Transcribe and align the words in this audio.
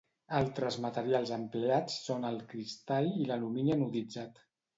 Altres 0.37 0.77
materials 0.85 1.33
empleats 1.37 1.99
són 2.07 2.25
el 2.31 2.39
cristall 2.55 3.11
i 3.27 3.29
l'alumini 3.29 3.77
anoditzat. 3.79 4.43